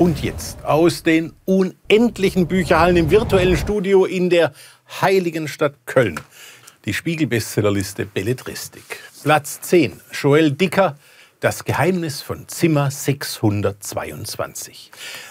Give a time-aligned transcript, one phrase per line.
[0.00, 4.54] Und jetzt aus den unendlichen Bücherhallen im virtuellen Studio in der
[5.02, 6.18] heiligen Stadt Köln.
[6.86, 9.02] Die Spiegel-Bestsellerliste Belletristik.
[9.22, 10.00] Platz 10.
[10.10, 10.96] Joel Dicker,
[11.40, 14.90] Das Geheimnis von Zimmer 622.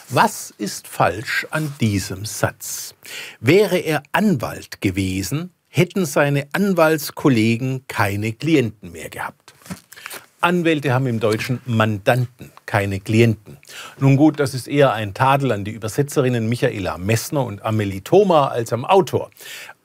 [0.10, 2.94] Was ist falsch an diesem Satz?
[3.40, 9.56] Wäre er Anwalt gewesen, hätten seine Anwaltskollegen keine Klienten mehr gehabt.
[10.42, 13.58] Anwälte haben im Deutschen Mandanten, keine Klienten.
[13.98, 18.50] Nun gut, das ist eher ein Tadel an die Übersetzerinnen Michaela Messner und Amelie Thoma
[18.50, 19.32] als am Autor.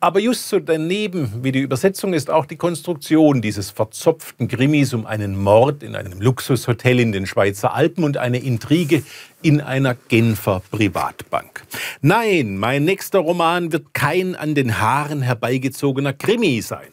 [0.00, 5.06] Aber just so daneben wie die Übersetzung ist auch die Konstruktion dieses verzopften Krimis um
[5.06, 9.02] einen Mord in einem Luxushotel in den Schweizer Alpen und eine Intrige
[9.40, 11.62] in einer Genfer Privatbank.
[12.02, 16.88] Nein, mein nächster Roman wird kein an den Haaren herbeigezogener Krimi sein.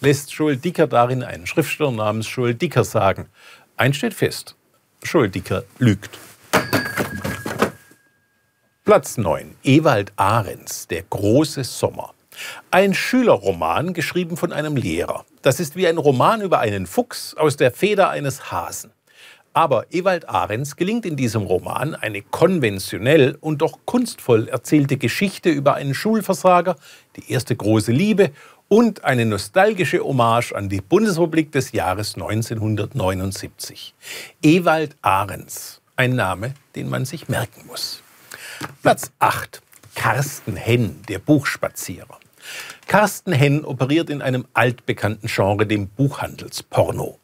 [0.00, 3.26] Lässt Joel Dicker darin einen Schriftsteller namens Joel Dicker sagen.
[3.76, 4.56] Eins steht fest,
[5.28, 6.18] Dicker lügt.
[8.84, 9.56] Platz 9.
[9.64, 12.14] Ewald Ahrens, Der große Sommer.
[12.70, 15.24] Ein Schülerroman, geschrieben von einem Lehrer.
[15.42, 18.92] Das ist wie ein Roman über einen Fuchs aus der Feder eines Hasen.
[19.58, 25.74] Aber Ewald Ahrens gelingt in diesem Roman eine konventionell und doch kunstvoll erzählte Geschichte über
[25.74, 26.76] einen Schulversager,
[27.16, 28.30] die erste große Liebe
[28.68, 33.96] und eine nostalgische Hommage an die Bundesrepublik des Jahres 1979.
[34.42, 38.00] Ewald Ahrens, ein Name, den man sich merken muss.
[38.82, 39.60] Platz 8.
[39.96, 42.20] Carsten Henn, der Buchspazierer.
[42.86, 47.18] Carsten Henn operiert in einem altbekannten Genre, dem Buchhandelsporno.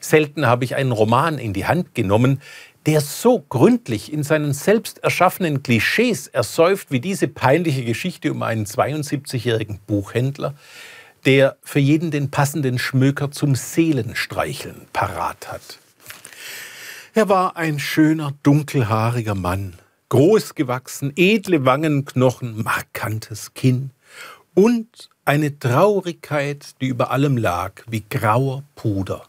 [0.00, 2.40] Selten habe ich einen Roman in die Hand genommen,
[2.86, 8.64] der so gründlich in seinen selbst erschaffenen Klischees ersäuft wie diese peinliche Geschichte um einen
[8.64, 10.54] 72-jährigen Buchhändler,
[11.26, 15.78] der für jeden den passenden Schmöker zum Seelenstreicheln parat hat.
[17.12, 19.74] Er war ein schöner, dunkelhaariger Mann,
[20.08, 23.90] großgewachsen, edle Wangenknochen, markantes Kinn,
[24.54, 29.22] und eine Traurigkeit, die über allem lag, wie grauer Puder.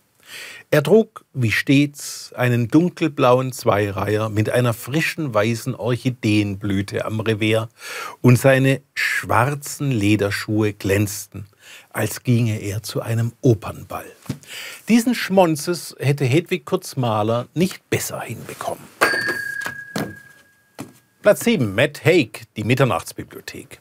[0.69, 7.67] Er trug, wie stets, einen dunkelblauen Zweireiher mit einer frischen weißen Orchideenblüte am Revers
[8.21, 11.45] und seine schwarzen Lederschuhe glänzten,
[11.89, 14.09] als ginge er zu einem Opernball.
[14.87, 18.83] Diesen Schmonzes hätte Hedwig Kurzmaler nicht besser hinbekommen.
[21.21, 21.75] Platz 7.
[21.75, 23.79] Matt Haig, die Mitternachtsbibliothek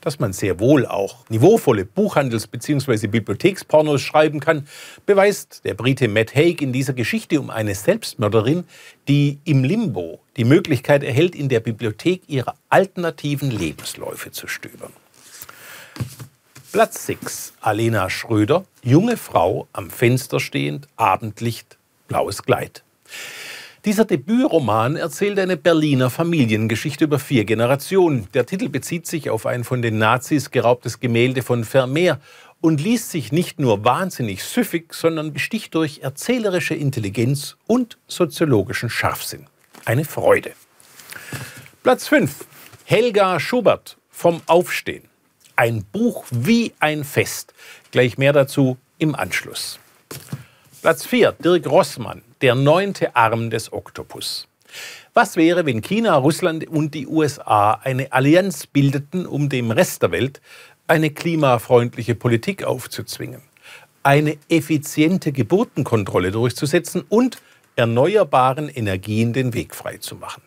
[0.00, 3.06] dass man sehr wohl auch niveauvolle Buchhandels- bzw.
[3.06, 4.66] Bibliothekspornos schreiben kann,
[5.06, 8.64] beweist der Brite Matt Haig in dieser Geschichte um eine Selbstmörderin,
[9.08, 14.92] die im Limbo die Möglichkeit erhält, in der Bibliothek ihre alternativen Lebensläufe zu stöbern.
[16.72, 17.52] Platz 6.
[17.60, 22.82] Alena Schröder, junge Frau, am Fenster stehend, Abendlicht, blaues Kleid.
[23.84, 28.26] Dieser Debütroman erzählt eine Berliner Familiengeschichte über vier Generationen.
[28.32, 32.18] Der Titel bezieht sich auf ein von den Nazis geraubtes Gemälde von Vermeer
[32.62, 39.48] und liest sich nicht nur wahnsinnig süffig, sondern besticht durch erzählerische Intelligenz und soziologischen Scharfsinn.
[39.84, 40.52] Eine Freude.
[41.82, 42.46] Platz 5.
[42.86, 45.04] Helga Schubert vom Aufstehen.
[45.56, 47.52] Ein Buch wie ein Fest.
[47.90, 49.78] Gleich mehr dazu im Anschluss.
[50.80, 51.32] Platz 4.
[51.32, 54.48] Dirk Rossmann der neunte Arm des Oktopus.
[55.14, 60.10] Was wäre, wenn China, Russland und die USA eine Allianz bildeten, um dem Rest der
[60.10, 60.42] Welt
[60.86, 63.40] eine klimafreundliche Politik aufzuzwingen,
[64.02, 67.38] eine effiziente Geburtenkontrolle durchzusetzen und
[67.76, 70.42] erneuerbaren Energien den Weg freizumachen?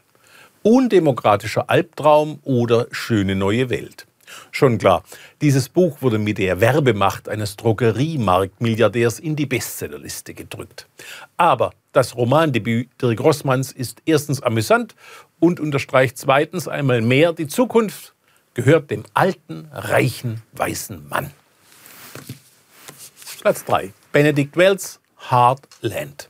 [0.62, 4.06] Undemokratischer Albtraum oder schöne neue Welt?
[4.52, 5.04] Schon klar,
[5.42, 10.88] dieses Buch wurde mit der Werbemacht eines Drogeriemarktmilliardärs in die Bestsellerliste gedrückt.
[11.38, 14.96] Aber das Romandebüt Dirk Rossmanns ist erstens amüsant
[15.40, 18.14] und unterstreicht zweitens einmal mehr, die Zukunft
[18.54, 21.32] gehört dem alten, reichen, weißen Mann.
[23.42, 23.94] Platz 3.
[24.12, 26.30] Benedict Wells, Hard Land.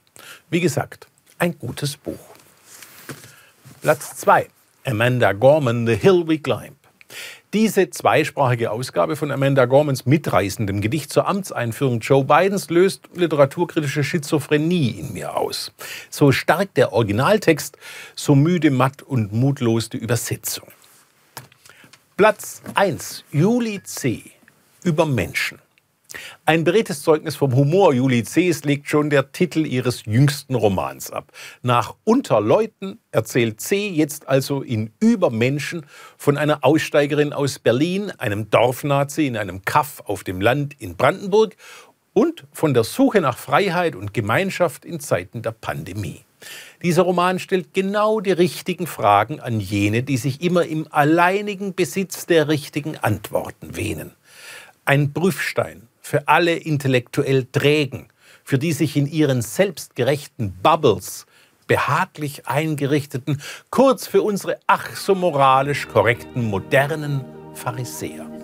[0.50, 1.08] Wie gesagt,
[1.40, 2.20] ein gutes Buch.
[3.82, 4.48] Platz 2.
[4.86, 6.76] Amanda Gorman, The Hill We Climb.
[7.54, 15.00] Diese zweisprachige Ausgabe von Amanda Gormans mitreißendem Gedicht zur Amtseinführung Joe Bidens löst literaturkritische Schizophrenie
[15.00, 15.72] in mir aus.
[16.10, 17.78] So stark der Originaltext,
[18.16, 20.68] so müde, matt und mutlos die Übersetzung.
[22.18, 23.24] Platz 1.
[23.32, 24.24] Juli C.
[24.84, 25.60] Über Menschen.
[26.46, 31.32] Ein beredtes Zeugnis vom Humor Juli C.s legt schon der Titel ihres jüngsten Romans ab.
[31.62, 33.90] Nach Unterleuten erzählt C.
[33.90, 35.86] jetzt also in Übermenschen
[36.18, 41.56] von einer Aussteigerin aus Berlin, einem Dorfnazi in einem Kaff auf dem Land in Brandenburg
[42.14, 46.22] und von der Suche nach Freiheit und Gemeinschaft in Zeiten der Pandemie.
[46.84, 52.26] Dieser Roman stellt genau die richtigen Fragen an jene, die sich immer im alleinigen Besitz
[52.26, 54.14] der richtigen Antworten wähnen.
[54.86, 58.08] Ein Prüfstein für alle intellektuell Trägen,
[58.46, 61.26] für die sich in ihren selbstgerechten Bubbles
[61.68, 68.37] behaglich eingerichteten, kurz für unsere ach so moralisch korrekten modernen Pharisäer.